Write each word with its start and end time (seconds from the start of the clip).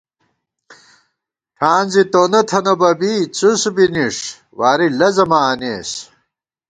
ٹھان 1.57 1.83
زی 1.91 2.03
تونہ 2.11 2.41
تھنہ 2.49 2.73
بہ 2.79 2.89
بی 2.99 3.13
څُسبی 3.37 3.85
نِݭ 3.93 4.15
واری 4.59 4.87
لزہ 4.99 5.25
مہ 5.29 5.39
آنېس 5.49 5.91